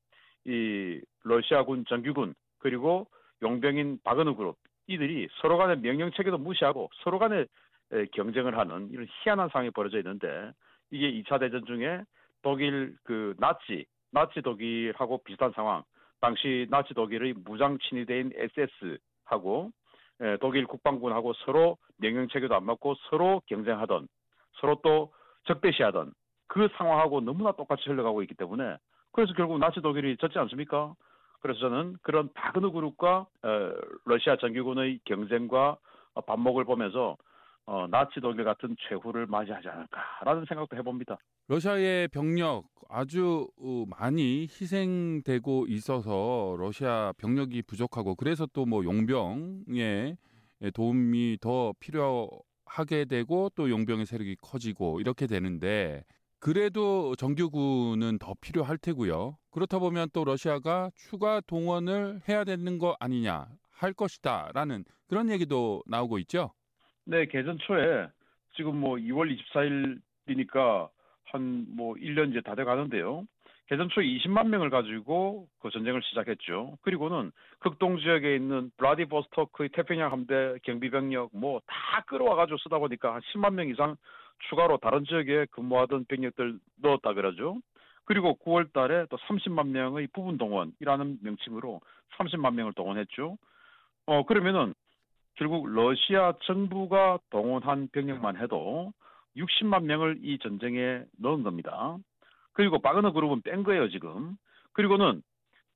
이 0.45 0.99
러시아군 1.23 1.85
정규군 1.87 2.33
그리고 2.57 3.07
용병인 3.43 3.99
바그너 4.03 4.35
그룹 4.35 4.57
이들이 4.87 5.27
서로 5.41 5.59
간의 5.59 5.79
명령 5.81 6.11
체계도 6.11 6.39
무시하고 6.39 6.89
서로 7.03 7.19
간에 7.19 7.45
경쟁을 8.13 8.57
하는 8.57 8.89
이런 8.89 9.05
희한한 9.05 9.49
상황이 9.49 9.69
벌어져 9.69 9.97
있는데 9.97 10.51
이게 10.89 11.11
2차 11.21 11.39
대전 11.39 11.65
중에 11.65 12.01
독일 12.41 12.95
그 13.03 13.35
나치 13.37 13.85
나치 14.11 14.41
독일하고 14.41 15.23
비슷한 15.23 15.51
상황 15.51 15.83
당시 16.19 16.67
나치 16.69 16.93
독일의 16.93 17.33
무장 17.45 17.77
친위대인 17.79 18.31
SS하고 18.35 19.71
독일 20.39 20.67
국방군하고 20.67 21.33
서로 21.45 21.77
명령 21.97 22.27
체계도 22.27 22.55
안 22.55 22.65
맞고 22.65 22.95
서로 23.09 23.41
경쟁하던 23.47 24.07
서로 24.59 24.79
또 24.83 25.11
적대시하던 25.45 26.13
그 26.47 26.67
상황하고 26.77 27.21
너무나 27.21 27.53
똑같이 27.53 27.89
흘러가고 27.89 28.21
있기 28.23 28.35
때문에 28.35 28.77
그래서 29.13 29.33
결국 29.33 29.57
나치 29.59 29.81
독일이 29.81 30.15
졌지 30.17 30.37
않습니까? 30.37 30.93
그래서 31.39 31.59
저는 31.61 31.97
그런 32.03 32.31
바그너 32.33 32.71
그룹과 32.71 33.25
어, 33.43 33.71
러시아 34.05 34.37
정규군의 34.37 34.99
경쟁과 35.05 35.77
반목을 36.27 36.65
보면서 36.65 37.17
어, 37.71 37.87
나치 37.87 38.19
독일 38.19 38.43
같은 38.43 38.75
최후를 38.81 39.27
맞이하지 39.27 39.69
않을까라는 39.69 40.43
생각도 40.45 40.75
해봅니다. 40.75 41.17
러시아의 41.47 42.09
병력 42.09 42.65
아주 42.89 43.47
어, 43.57 43.85
많이 43.87 44.41
희생되고 44.41 45.67
있어서 45.69 46.57
러시아 46.59 47.13
병력이 47.17 47.61
부족하고 47.61 48.15
그래서 48.15 48.45
또 48.47 48.65
뭐 48.65 48.83
용병의 48.83 50.17
도움이 50.73 51.37
더 51.39 51.73
필요하게 51.79 53.05
되고 53.05 53.49
또 53.55 53.69
용병의 53.69 54.05
세력이 54.05 54.35
커지고 54.41 54.99
이렇게 54.99 55.25
되는데 55.25 56.03
그래도 56.39 57.15
정규군은 57.15 58.19
더 58.19 58.35
필요할 58.41 58.77
테고요. 58.79 59.37
그렇다 59.51 59.79
보면 59.79 60.09
또 60.11 60.25
러시아가 60.25 60.91
추가 60.95 61.39
동원을 61.39 62.19
해야 62.27 62.43
되는 62.43 62.77
거 62.79 62.97
아니냐 62.99 63.47
할 63.69 63.93
것이다라는 63.93 64.83
그런 65.07 65.29
얘기도 65.29 65.83
나오고 65.87 66.19
있죠. 66.19 66.51
네, 67.05 67.25
개전 67.25 67.57
초에 67.59 68.07
지금 68.55 68.77
뭐 68.77 68.95
2월 68.97 69.35
24일이니까 70.27 70.89
한 71.25 71.65
뭐 71.75 71.95
1년 71.95 72.31
이제 72.31 72.41
다 72.41 72.55
돼 72.55 72.63
가는데요. 72.63 73.23
개전 73.67 73.87
초 73.89 74.01
20만 74.01 74.47
명을 74.49 74.69
가지고 74.69 75.47
그 75.61 75.69
전쟁을 75.69 76.01
시작했죠. 76.03 76.77
그리고는 76.81 77.31
극동 77.59 77.97
지역에 77.99 78.35
있는 78.35 78.69
브라디보스토크의 78.77 79.69
태평양 79.69 80.11
함대 80.11 80.55
경비병력 80.63 81.29
뭐 81.33 81.61
다 81.67 82.01
끌어와 82.07 82.35
가지고 82.35 82.57
쓰다 82.57 82.79
보니까 82.79 83.13
한 83.15 83.21
10만 83.33 83.53
명 83.53 83.69
이상 83.69 83.95
추가로 84.49 84.77
다른 84.79 85.05
지역에 85.05 85.45
근무하던 85.51 86.05
병력들 86.05 86.59
넣었다 86.81 87.13
그러죠. 87.13 87.61
그리고 88.05 88.37
9월 88.43 88.73
달에 88.73 89.05
또 89.09 89.15
30만 89.17 89.67
명의 89.69 90.07
부분 90.07 90.37
동원이라는 90.37 91.19
명칭으로 91.21 91.79
30만 92.17 92.53
명을 92.55 92.73
동원했죠. 92.73 93.37
어, 94.07 94.23
그러면은 94.25 94.73
결국 95.41 95.67
러시아 95.69 96.33
정부가 96.43 97.17
동원한 97.31 97.87
병력만 97.91 98.37
해도 98.37 98.93
60만 99.35 99.85
명을 99.85 100.19
이 100.21 100.37
전쟁에 100.37 101.01
넣은 101.17 101.41
겁니다. 101.41 101.97
그리고 102.53 102.77
바그너 102.77 103.11
그룹은 103.11 103.41
뺀 103.41 103.63
거예요, 103.63 103.89
지금. 103.89 104.37
그리고는 104.73 105.23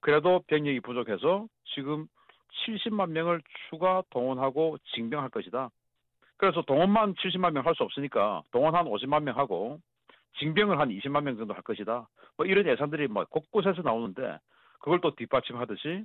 그래도 0.01 0.43
병력이 0.45 0.81
부족해서 0.81 1.47
지금 1.73 2.05
70만 2.67 3.09
명을 3.09 3.41
추가 3.67 4.03
동원하고 4.11 4.77
징병할 4.93 5.31
것이다. 5.31 5.71
그래서 6.37 6.61
동원만 6.61 7.15
70만 7.15 7.53
명 7.53 7.65
할 7.65 7.73
수 7.73 7.81
없으니까 7.81 8.43
동원 8.51 8.75
한 8.75 8.85
50만 8.85 9.23
명 9.23 9.35
하고 9.35 9.79
징병을 10.37 10.79
한 10.79 10.89
20만 10.89 11.23
명 11.23 11.37
정도 11.37 11.55
할 11.55 11.63
것이다. 11.63 12.07
뭐 12.37 12.45
이런 12.45 12.67
예산들이 12.67 13.07
뭐 13.07 13.25
곳곳에서 13.25 13.81
나오는데 13.81 14.37
그걸 14.77 15.01
또 15.01 15.15
뒷받침하듯이 15.15 16.03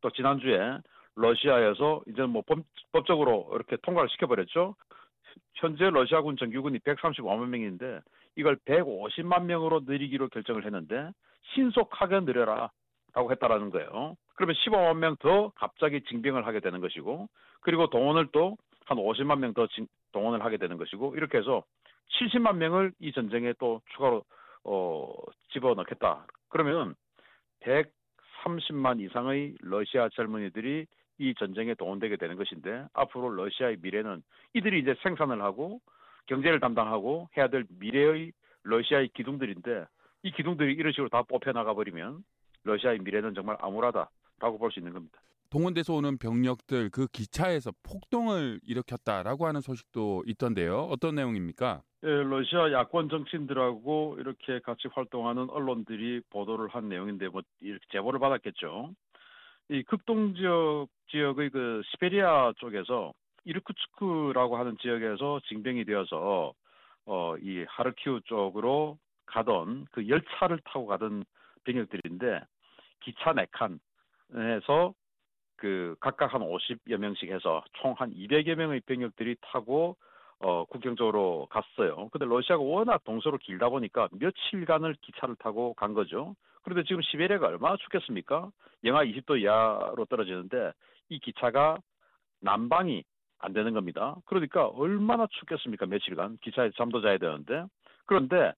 또 0.00 0.08
지난주에 0.08 0.78
러시아에서 1.16 2.02
이제 2.08 2.22
뭐 2.22 2.42
법, 2.46 2.58
법적으로 2.92 3.50
이렇게 3.54 3.76
통과를 3.82 4.08
시켜버렸죠. 4.10 4.74
현재 5.56 5.90
러시아군 5.90 6.36
정규군이 6.36 6.78
135만 6.80 7.48
명인데 7.48 8.00
이걸 8.36 8.56
150만 8.66 9.44
명으로 9.44 9.80
늘리기로 9.86 10.28
결정을 10.28 10.64
했는데 10.64 11.10
신속하게 11.54 12.20
늘려라 12.20 12.70
라고 13.14 13.30
했다라는 13.32 13.70
거예요. 13.70 14.16
그러면 14.34 14.54
15만 14.56 14.96
명 14.98 15.16
더 15.16 15.50
갑자기 15.56 16.02
징병을 16.02 16.46
하게 16.46 16.60
되는 16.60 16.80
것이고 16.80 17.28
그리고 17.60 17.88
동원을 17.88 18.28
또 18.32 18.56
한 18.86 18.98
50만 18.98 19.38
명 19.38 19.52
더 19.52 19.66
동원을 20.12 20.44
하게 20.44 20.56
되는 20.56 20.78
것이고 20.78 21.16
이렇게 21.16 21.38
해서 21.38 21.62
70만 22.20 22.56
명을 22.56 22.92
이 23.00 23.12
전쟁에 23.12 23.52
또 23.58 23.82
추가로 23.92 24.24
어, 24.64 25.12
집어넣겠다. 25.52 26.26
그러면 26.48 26.94
130만 27.60 29.00
이상의 29.00 29.56
러시아 29.60 30.08
젊은이들이 30.10 30.86
이 31.18 31.34
전쟁에 31.34 31.74
동원되게 31.74 32.16
되는 32.16 32.36
것인데 32.36 32.86
앞으로 32.92 33.30
러시아의 33.30 33.78
미래는 33.80 34.22
이들이 34.54 34.80
이제 34.80 34.94
생산을 35.02 35.42
하고 35.42 35.80
경제를 36.26 36.60
담당하고 36.60 37.28
해야 37.36 37.48
될 37.48 37.64
미래의 37.78 38.32
러시아의 38.64 39.10
기둥들인데 39.14 39.86
이 40.24 40.32
기둥들이 40.32 40.74
이런 40.74 40.92
식으로 40.92 41.08
다 41.08 41.22
뽑혀 41.22 41.52
나가 41.52 41.72
버리면 41.74 42.22
러시아의 42.64 42.98
미래는 43.00 43.34
정말 43.34 43.56
암울하다라고 43.60 44.58
볼 44.58 44.70
수 44.70 44.80
있는 44.80 44.92
겁니다. 44.92 45.20
동원돼서 45.48 45.94
오는 45.94 46.18
병력들 46.18 46.90
그 46.90 47.06
기차에서 47.06 47.70
폭동을 47.84 48.60
일으켰다라고 48.66 49.46
하는 49.46 49.60
소식도 49.60 50.24
있던데요. 50.26 50.80
어떤 50.90 51.14
내용입니까? 51.14 51.82
예, 52.02 52.08
러시아 52.08 52.72
야권 52.72 53.08
정치인들하고 53.08 54.16
이렇게 54.18 54.58
같이 54.60 54.88
활동하는 54.92 55.48
언론들이 55.48 56.20
보도를 56.30 56.68
한 56.68 56.88
내용인데 56.88 57.28
뭐 57.28 57.42
이렇게 57.60 57.84
제보를 57.92 58.18
받았겠죠. 58.18 58.90
이 59.68 59.82
극동 59.84 60.34
지역 60.34 60.88
지역의 61.10 61.50
그 61.50 61.82
시베리아 61.90 62.52
쪽에서 62.58 63.12
이르쿠츠크라고 63.44 64.56
하는 64.56 64.76
지역에서 64.78 65.40
징병이 65.48 65.84
되어서 65.84 66.54
어 67.06 67.36
이 67.40 67.64
하르키우 67.68 68.20
쪽으로 68.22 68.98
가던 69.26 69.86
그 69.92 70.08
열차를 70.08 70.60
타고 70.64 70.86
가던 70.86 71.24
병력들인데 71.64 72.40
기차 73.00 73.32
네 73.32 73.46
칸에서 73.52 74.94
그 75.56 75.96
각각 76.00 76.34
한 76.34 76.42
50여 76.42 76.96
명씩 76.98 77.30
해서 77.30 77.62
총 77.74 77.92
한 77.94 78.12
200여 78.12 78.56
명의 78.56 78.80
병력들이 78.80 79.36
타고 79.40 79.96
어, 80.40 80.64
국경 80.66 80.96
쪽으로 80.96 81.46
갔어요. 81.50 82.08
근데 82.10 82.26
러시아가 82.26 82.62
워낙 82.62 83.02
동서로 83.04 83.38
길다 83.38 83.68
보니까 83.70 84.08
며칠간을 84.12 84.96
기차를 85.00 85.36
타고 85.36 85.72
간 85.74 85.94
거죠. 85.94 86.34
그런데 86.66 86.82
지금 86.82 87.00
시베리아가 87.00 87.46
얼마나 87.46 87.76
춥겠습니까? 87.76 88.50
영하 88.82 89.04
20도 89.04 89.40
이하로 89.40 90.04
떨어지는데 90.06 90.72
이 91.08 91.20
기차가 91.20 91.78
난방이 92.40 93.04
안 93.38 93.52
되는 93.52 93.72
겁니다. 93.72 94.16
그러니까 94.24 94.66
얼마나 94.66 95.28
춥겠습니까? 95.30 95.86
며칠간 95.86 96.38
기차에 96.42 96.72
잠도 96.76 97.00
자야 97.02 97.18
되는데 97.18 97.66
그런데 98.04 98.52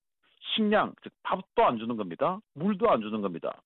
식량 0.54 0.94
즉 1.02 1.12
밥도 1.22 1.62
안 1.66 1.76
주는 1.76 1.98
겁니다. 1.98 2.40
물도 2.54 2.88
안 2.90 3.02
주는 3.02 3.20
겁니다. 3.20 3.60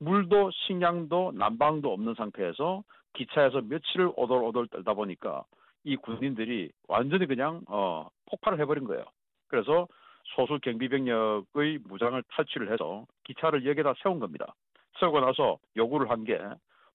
물도 0.00 0.50
식량도 0.50 1.34
난방도 1.36 1.92
없는 1.92 2.14
상태에서 2.14 2.82
기차에서 3.12 3.60
며칠을 3.60 4.10
오돌오돌 4.16 4.66
떨다 4.68 4.94
보니까 4.94 5.44
이 5.84 5.94
군인들이 5.94 6.72
완전히 6.88 7.26
그냥 7.26 7.60
어, 7.68 8.08
폭발을 8.26 8.58
해버린 8.58 8.82
거예요. 8.86 9.04
그래서 9.46 9.86
소수 10.24 10.58
경비병력의 10.60 11.78
무장을 11.84 12.22
탈취를 12.30 12.72
해서 12.72 13.06
기차를 13.24 13.66
여기다 13.66 13.94
세운 14.02 14.18
겁니다. 14.20 14.54
세우고 14.98 15.20
나서 15.20 15.58
요구를 15.76 16.10
한 16.10 16.24
게 16.24 16.38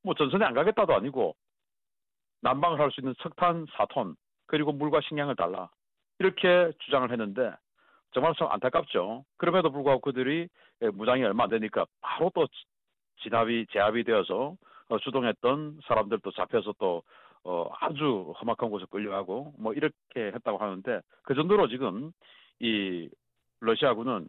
뭐 0.03 0.13
전선에 0.15 0.45
안 0.45 0.53
가겠다도 0.53 0.93
아니고 0.93 1.35
난방을 2.41 2.79
할 2.79 2.91
수 2.91 3.01
있는 3.01 3.13
석탄 3.21 3.65
4톤 3.67 4.15
그리고 4.47 4.71
물과 4.71 5.01
식량을 5.01 5.35
달라 5.35 5.69
이렇게 6.19 6.71
주장을 6.79 7.09
했는데 7.11 7.51
정말 8.11 8.33
참 8.37 8.47
안타깝죠. 8.51 9.23
그럼에도 9.37 9.71
불구하고 9.71 10.01
그들이 10.01 10.47
무장이 10.93 11.23
얼마 11.23 11.43
안 11.43 11.49
되니까 11.49 11.85
바로 12.01 12.31
또 12.33 12.47
진압이 13.21 13.67
제압이 13.71 14.03
되어서 14.05 14.55
어, 14.89 14.97
주동했던 14.99 15.81
사람들도 15.85 16.31
잡혀서 16.31 16.73
또 16.79 17.03
어, 17.43 17.69
아주 17.79 18.33
험악한 18.41 18.69
곳에 18.69 18.85
끌려가고 18.89 19.53
뭐 19.59 19.73
이렇게 19.73 19.93
했다고 20.33 20.57
하는데 20.57 21.01
그 21.23 21.35
정도로 21.35 21.67
지금 21.67 22.11
이 22.59 23.09
러시아군은 23.61 24.27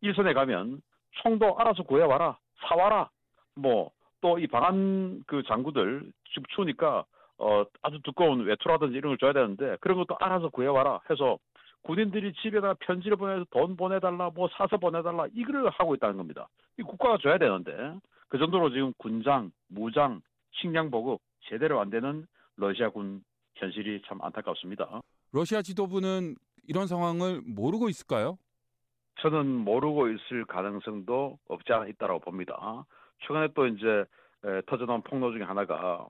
일선에 0.00 0.32
가면 0.32 0.82
총도 1.22 1.58
알아서 1.58 1.82
구해와라 1.82 2.38
사와라 2.60 3.10
뭐 3.56 3.92
또 4.22 4.38
이 4.38 4.46
방한 4.46 5.24
그 5.26 5.42
장구들 5.42 6.10
지금 6.28 6.42
추우니까 6.54 7.04
어 7.38 7.64
아주 7.82 8.00
두꺼운 8.02 8.44
외투라든지 8.44 8.96
이런 8.96 9.10
걸 9.10 9.18
줘야 9.18 9.32
되는데 9.32 9.76
그런 9.80 9.98
것도 9.98 10.16
알아서 10.20 10.48
구해와라 10.48 11.00
해서 11.10 11.38
군인들이 11.82 12.32
집에다 12.34 12.74
편지를 12.74 13.16
보내서 13.16 13.44
돈 13.50 13.76
보내달라 13.76 14.30
뭐 14.30 14.48
사서 14.52 14.76
보내달라 14.76 15.26
이거를 15.34 15.68
하고 15.70 15.96
있다는 15.96 16.16
겁니다. 16.16 16.48
이 16.78 16.82
국가가 16.82 17.18
줘야 17.18 17.36
되는데 17.36 17.94
그 18.28 18.38
정도로 18.38 18.70
지금 18.70 18.92
군장, 18.96 19.50
무장, 19.68 20.20
식량 20.52 20.90
보급 20.92 21.20
제대로 21.48 21.80
안 21.80 21.90
되는 21.90 22.24
러시아군 22.56 23.24
현실이 23.56 24.02
참 24.06 24.22
안타깝습니다. 24.22 25.00
러시아 25.32 25.62
지도부는 25.62 26.34
이런 26.68 26.86
상황을 26.86 27.40
모르고 27.44 27.88
있을까요? 27.88 28.38
저는 29.20 29.46
모르고 29.46 30.08
있을 30.08 30.44
가능성도 30.46 31.38
없지 31.48 31.72
않아 31.72 31.86
있다고 31.86 32.20
봅니다. 32.20 32.84
최근에 33.26 33.48
또 33.54 33.66
이제 33.66 34.04
터져나온 34.66 35.02
폭로 35.02 35.32
중에 35.32 35.42
하나가 35.42 36.06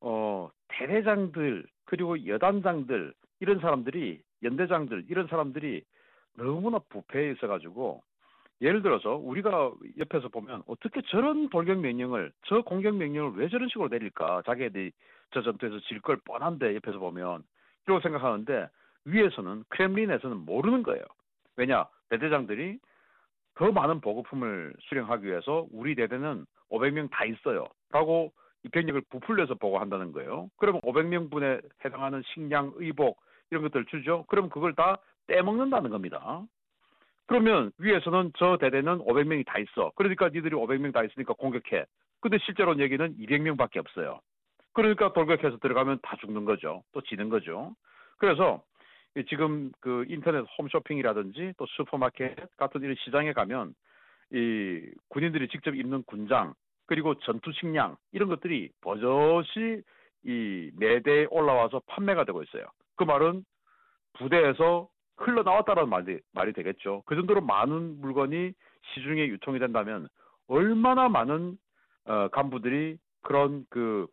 어 0.00 0.50
대대장들 0.68 1.66
그리고 1.84 2.26
여단장들 2.26 3.12
이런 3.40 3.60
사람들이 3.60 4.20
연대장들 4.42 5.06
이런 5.08 5.26
사람들이 5.26 5.82
너무나 6.36 6.78
부패해 6.88 7.32
있어가지고 7.32 8.02
예를 8.60 8.82
들어서 8.82 9.16
우리가 9.16 9.72
옆에서 9.98 10.28
보면 10.28 10.62
어떻게 10.66 11.00
저런 11.10 11.48
돌격 11.48 11.80
명령을 11.80 12.32
저 12.46 12.62
공격 12.62 12.96
명령을 12.96 13.32
왜 13.36 13.48
저런 13.48 13.68
식으로 13.68 13.88
내릴까 13.88 14.42
자기들이 14.46 14.92
저 15.32 15.42
전투에서 15.42 15.80
질 15.80 16.00
걸 16.00 16.16
뻔한데 16.24 16.74
옆에서 16.76 16.98
보면 16.98 17.42
이렇게 17.88 18.02
생각하는데 18.02 18.68
위에서는 19.06 19.64
크렘린에서는 19.68 20.36
모르는 20.44 20.82
거예요. 20.82 21.02
왜냐 21.56 21.86
대대장들이 22.10 22.78
더 23.54 23.72
많은 23.72 24.00
보급품을 24.00 24.74
수령하기 24.80 25.26
위해서 25.26 25.66
우리 25.72 25.94
대대는 25.94 26.46
500명 26.70 27.10
다 27.10 27.24
있어요. 27.24 27.66
라고 27.90 28.32
입행력을 28.64 29.00
부풀려서 29.10 29.54
보고한다는 29.54 30.12
거예요. 30.12 30.50
그러면 30.58 30.80
500명 30.82 31.30
분에 31.30 31.60
해당하는 31.84 32.22
식량, 32.34 32.72
의복 32.76 33.20
이런 33.50 33.62
것들 33.62 33.86
주죠. 33.86 34.24
그럼 34.28 34.50
그걸 34.50 34.74
다 34.74 34.98
떼먹는다는 35.26 35.90
겁니다. 35.90 36.42
그러면 37.26 37.72
위에서는 37.78 38.32
저 38.38 38.58
대대는 38.58 38.98
500명이 38.98 39.46
다 39.46 39.58
있어. 39.58 39.92
그러니까 39.96 40.28
니들이 40.28 40.54
500명 40.54 40.92
다 40.92 41.02
있으니까 41.04 41.34
공격해. 41.34 41.84
근데 42.20 42.38
실제로 42.38 42.78
얘기는 42.78 43.16
200명밖에 43.16 43.78
없어요. 43.78 44.20
그러니까 44.78 45.12
돌격해서 45.12 45.58
들어가면 45.58 45.98
다 46.04 46.16
죽는 46.20 46.44
거죠. 46.44 46.84
또 46.92 47.00
지는 47.00 47.28
거죠. 47.28 47.74
그래서 48.16 48.62
지금 49.28 49.72
그 49.80 50.04
인터넷 50.06 50.44
홈쇼핑이라든지 50.56 51.54
또 51.58 51.66
슈퍼마켓 51.66 52.36
같은 52.56 52.82
이런 52.82 52.94
시장에 53.00 53.32
가면 53.32 53.74
이 54.30 54.88
군인들이 55.08 55.48
직접 55.48 55.74
입는 55.74 56.04
군장 56.04 56.54
그리고 56.86 57.16
전투 57.18 57.50
식량 57.54 57.96
이런 58.12 58.28
것들이 58.28 58.70
버젓이 58.80 59.82
이 60.24 60.70
매대에 60.76 61.26
올라와서 61.30 61.82
판매가 61.86 62.22
되고 62.22 62.40
있어요. 62.44 62.62
그 62.94 63.02
말은 63.02 63.44
부대에서 64.12 64.88
흘러나왔다는 65.16 65.88
말이, 65.88 66.20
말이 66.32 66.52
되겠죠. 66.52 67.02
그 67.04 67.16
정도로 67.16 67.40
많은 67.40 68.00
물건이 68.00 68.52
시중에 68.94 69.26
유통이 69.26 69.58
된다면 69.58 70.06
얼마나 70.46 71.08
많은 71.08 71.58
어, 72.04 72.28
간부들이 72.28 72.96
그런 73.22 73.66
그 73.70 74.06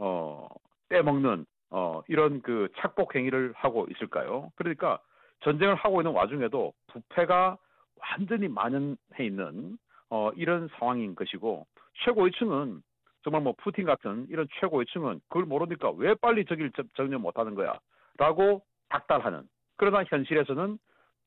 어, 0.00 0.48
떼먹는 0.88 1.44
어, 1.70 2.02
이런 2.08 2.40
그 2.40 2.68
착복 2.78 3.14
행위를 3.14 3.52
하고 3.54 3.86
있을까요? 3.90 4.50
그러니까 4.56 4.98
전쟁을 5.44 5.74
하고 5.74 6.00
있는 6.00 6.12
와중에도 6.12 6.72
부패가 6.88 7.56
완전히 7.96 8.48
만연해 8.48 8.96
있는 9.20 9.78
어, 10.08 10.30
이런 10.34 10.68
상황인 10.78 11.14
것이고 11.14 11.66
최고위층은 12.04 12.82
정말 13.22 13.42
뭐 13.42 13.54
푸틴 13.58 13.84
같은 13.84 14.26
이런 14.30 14.48
최고위층은 14.58 15.20
그걸 15.28 15.44
모르니까 15.44 15.90
왜 15.90 16.14
빨리 16.14 16.44
저기를 16.46 16.72
정년 16.96 17.20
못하는 17.20 17.54
거야? 17.54 17.78
라고 18.16 18.62
닥달하는 18.88 19.46
그러나 19.76 20.02
현실에서는 20.04 20.78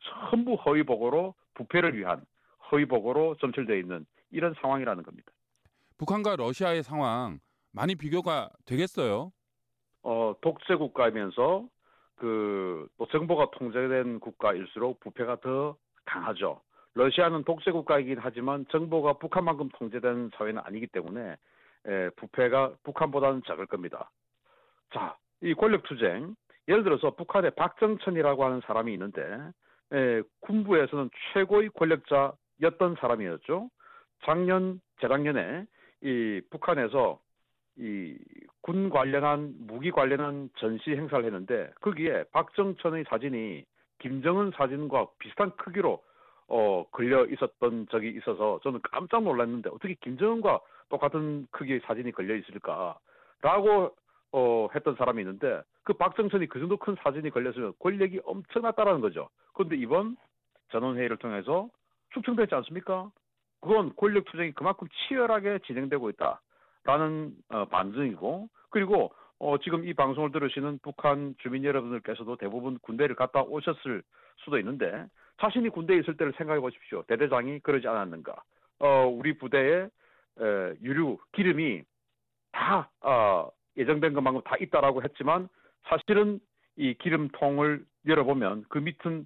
전부 0.02 0.56
허위 0.56 0.84
보고로 0.84 1.36
부패를 1.54 1.96
위한 1.98 2.26
허위 2.72 2.86
보고로 2.86 3.36
점철되어 3.40 3.78
있는 3.78 4.06
이런 4.32 4.56
상황이라는 4.62 5.04
겁니다. 5.04 5.32
북한과 6.00 6.36
러시아의 6.38 6.82
상황 6.82 7.40
많이 7.74 7.96
비교가 7.96 8.50
되겠어요? 8.66 9.32
어, 10.04 10.36
독재 10.42 10.76
국가이면서 10.76 11.68
그 12.16 12.88
또 12.98 13.08
정보가 13.08 13.52
통제된 13.52 14.20
국가일수록 14.20 15.00
부패가 15.02 15.38
더 15.42 15.76
강하죠. 16.06 16.62
러시아는 16.94 17.44
독재 17.44 17.72
국가이긴 17.72 18.18
하지만 18.20 18.66
정보가 18.72 19.14
북한만큼 19.14 19.70
통제된 19.74 20.30
사회는 20.38 20.62
아니기 20.64 20.88
때문에 20.88 21.36
에, 21.86 22.10
부패가 22.12 22.76
북한보다는 22.84 23.42
적을 23.46 23.66
겁니다. 23.66 24.12
자, 24.94 25.18
이 25.42 25.54
권력 25.54 25.84
투쟁 25.84 26.36
예를 26.68 26.84
들어서 26.84 27.12
북한의 27.16 27.52
박정천이라고 27.56 28.46
하는 28.46 28.62
사람이 28.66 28.94
있는데 28.94 29.22
에, 29.92 30.22
군부에서는 30.42 31.10
최고의 31.34 31.70
권력자였던 31.70 32.96
사람이었죠. 33.00 33.70
작년 34.24 34.80
재작년에 35.02 35.66
이 36.04 36.42
북한에서 36.52 37.20
이 37.78 38.18
군 38.64 38.90
관련한 38.90 39.54
무기 39.68 39.92
관련한 39.92 40.50
전시 40.56 40.92
행사를 40.92 41.24
했는데 41.26 41.70
거기에 41.82 42.24
박정천의 42.32 43.04
사진이 43.10 43.66
김정은 44.00 44.52
사진과 44.56 45.08
비슷한 45.20 45.52
크기로 45.58 46.02
어 46.48 46.86
걸려 46.92 47.26
있었던 47.26 47.88
적이 47.92 48.12
있어서 48.18 48.62
저는 48.64 48.80
깜짝 48.90 49.24
놀랐는데 49.24 49.70
어떻게 49.70 49.96
김정은과 49.96 50.62
똑같은 50.88 51.46
크기의 51.52 51.82
사진이 51.86 52.14
걸려 52.14 52.36
있을까라고 52.36 53.96
어 54.32 54.68
했던 54.74 54.96
사람이 54.96 55.22
있는데 55.22 55.62
그 55.84 55.92
박정천이 55.92 56.48
그 56.48 56.60
정도 56.60 56.78
큰 56.78 56.96
사진이 57.04 57.32
걸렸으면 57.32 57.74
권력이 57.80 58.22
엄청났다라는 58.24 59.02
거죠. 59.02 59.28
그런데 59.54 59.76
이번 59.76 60.16
전원회의를 60.72 61.18
통해서 61.18 61.68
축청됐지 62.14 62.56
않습니까? 62.56 63.12
그건 63.60 63.94
권력 63.98 64.24
투쟁이 64.24 64.54
그만큼 64.54 64.88
치열하게 64.90 65.60
진행되고 65.66 66.10
있다. 66.12 66.40
라는 66.86 67.34
어, 67.50 67.66
반증이고 67.66 68.50
그리고 68.70 69.14
어, 69.40 69.58
지금 69.58 69.86
이 69.86 69.94
방송을 69.94 70.32
들으시는 70.32 70.80
북한 70.82 71.36
주민 71.40 71.64
여러분들께서도 71.64 72.38
대부분 72.38 72.78
군대를 72.80 73.16
갔다 73.16 73.42
오셨을 73.42 74.04
수도 74.38 74.58
있는데 74.60 75.06
자신이 75.42 75.70
군대에 75.70 76.00
있을 76.00 76.18
때를 76.18 76.34
생각해 76.38 76.60
보십시오. 76.60 77.04
대대장이 77.04 77.60
그러지 77.60 77.88
않았는가? 77.88 78.36
어, 78.80 79.06
우리 79.08 79.38
부대에 79.38 79.84
에, 79.84 80.74
유류 80.82 81.18
기름이 81.34 81.84
다 82.52 82.90
어, 83.02 83.50
예정된 83.78 84.14
것만큼 84.14 84.42
다 84.44 84.56
있다라고 84.60 85.04
했지만 85.04 85.50
사실은 85.84 86.40
이 86.76 86.94
기름통을 86.96 87.86
열어보면 88.08 88.66
그 88.70 88.78
밑은 88.80 89.26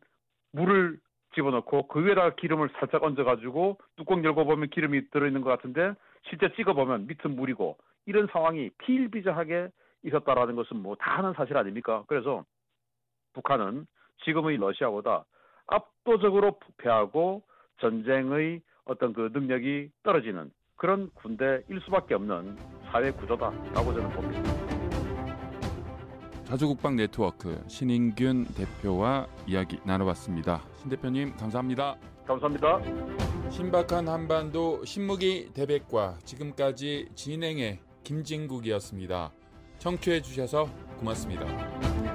물을 0.51 0.99
집어넣고 1.35 1.87
그 1.87 2.03
위에다가 2.05 2.35
기름을 2.35 2.69
살짝 2.79 3.03
얹어가지고 3.03 3.77
뚜껑 3.95 4.23
열고 4.23 4.45
보면 4.45 4.69
기름이 4.69 5.09
들어있는 5.11 5.41
것 5.41 5.49
같은데 5.49 5.93
실제 6.29 6.51
찍어보면 6.55 7.07
밑은 7.07 7.35
물이고 7.35 7.77
이런 8.05 8.27
상황이 8.31 8.69
피일비재하게 8.79 9.69
있었다라는 10.03 10.55
것은 10.55 10.77
뭐 10.81 10.95
다 10.95 11.19
아는 11.19 11.33
사실 11.33 11.57
아닙니까? 11.57 12.03
그래서 12.07 12.45
북한은 13.33 13.85
지금의 14.25 14.57
러시아보다 14.57 15.25
압도적으로 15.67 16.57
부패하고 16.59 17.43
전쟁의 17.81 18.61
어떤 18.85 19.13
그 19.13 19.29
능력이 19.33 19.91
떨어지는 20.03 20.51
그런 20.75 21.09
군대일 21.15 21.65
수밖에 21.83 22.13
없는 22.15 22.57
사회 22.91 23.11
구조다라고 23.11 23.93
저는 23.93 24.09
봅니다. 24.11 24.67
자주국방 26.45 26.95
네트워크 26.95 27.61
신인균 27.67 28.45
대표와 28.55 29.27
이야기 29.47 29.79
나눠봤습니다. 29.85 30.61
신 30.75 30.89
대표님 30.89 31.35
감사합니다. 31.35 31.97
감사합니다. 32.25 33.26
신박한 33.49 34.07
한반도 34.07 34.83
신무기 34.85 35.49
대백과 35.53 36.19
지금까지 36.25 37.07
진행의 37.15 37.79
김진국이었습니다. 38.03 39.31
청취해 39.79 40.21
주셔서 40.21 40.69
고맙습니다. 40.99 42.06